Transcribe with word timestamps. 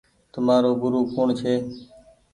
تمآرو 0.33 0.71
گورو 0.81 0.99
ڪوڻ 1.13 1.27
ڇي۔ 1.39 1.53